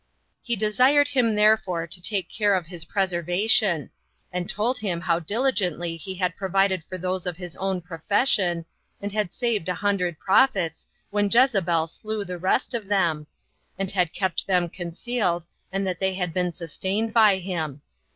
He 0.41 0.55
desired 0.55 1.09
him 1.09 1.35
therefore 1.35 1.85
to 1.85 2.01
take 2.01 2.27
care 2.27 2.55
of 2.55 2.65
his 2.65 2.85
preservation; 2.85 3.91
and 4.33 4.49
told 4.49 4.79
him 4.79 5.01
how 5.01 5.19
diligently 5.19 5.95
he 5.95 6.15
had 6.15 6.35
provided 6.35 6.83
for 6.85 6.97
those 6.97 7.27
of 7.27 7.37
his 7.37 7.55
own 7.57 7.81
profession, 7.81 8.65
and 8.99 9.11
had 9.11 9.31
saved 9.31 9.69
a 9.69 9.75
hundred 9.75 10.17
prophets, 10.17 10.87
when 11.11 11.29
Jezebel 11.31 11.85
slew 11.85 12.25
the 12.25 12.39
rest 12.39 12.73
of 12.73 12.87
them, 12.87 13.27
and 13.77 13.91
had 13.91 14.11
kept 14.11 14.47
them 14.47 14.69
concealed, 14.69 15.45
and 15.71 15.85
that 15.85 15.99
they 15.99 16.15
had 16.15 16.33
been 16.33 16.51
sustained 16.51 17.13
by 17.13 17.37
him. 17.37 17.83